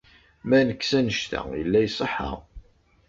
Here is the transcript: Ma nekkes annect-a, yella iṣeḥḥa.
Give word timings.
Ma 0.47 0.59
nekkes 0.67 0.91
annect-a, 0.99 1.39
yella 1.59 1.79
iṣeḥḥa. 1.87 2.31